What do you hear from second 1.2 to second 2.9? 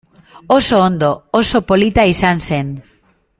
oso polita izan zen.